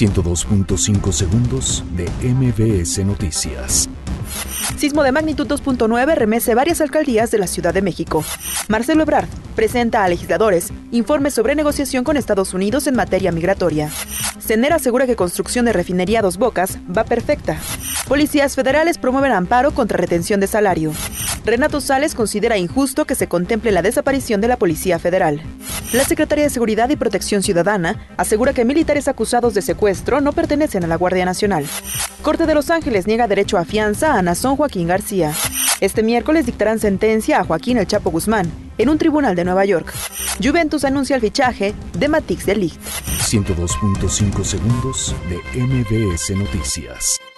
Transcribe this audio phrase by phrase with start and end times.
[0.00, 3.86] 102.5 segundos de MBS Noticias.
[4.78, 8.24] Sismo de magnitud 2.9 remece varias alcaldías de la Ciudad de México.
[8.68, 13.90] Marcelo Ebrard presenta a legisladores informes sobre negociación con Estados Unidos en materia migratoria.
[14.40, 17.58] Cener asegura que construcción de refinería Dos Bocas va perfecta.
[18.08, 20.92] Policías federales promueven amparo contra retención de salario.
[21.44, 25.40] Renato Sales considera injusto que se contemple la desaparición de la Policía Federal.
[25.92, 30.84] La Secretaría de Seguridad y Protección Ciudadana asegura que militares acusados de secuestro no pertenecen
[30.84, 31.66] a la Guardia Nacional.
[32.22, 35.32] Corte de Los Ángeles niega derecho a fianza a Nazón Joaquín García.
[35.80, 39.92] Este miércoles dictarán sentencia a Joaquín El Chapo Guzmán en un tribunal de Nueva York.
[40.42, 42.80] Juventus anuncia el fichaje de Matix de Ligt.
[43.30, 47.29] 102.5 segundos de MBS Noticias.